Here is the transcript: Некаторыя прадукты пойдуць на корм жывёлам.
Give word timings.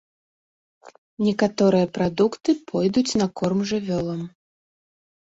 Некаторыя 1.25 1.89
прадукты 1.97 2.55
пойдуць 2.71 3.17
на 3.23 3.27
корм 3.41 3.59
жывёлам. 3.73 4.23